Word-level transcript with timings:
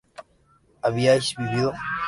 ¿habíais 0.85 1.25
vivido? 1.39 1.69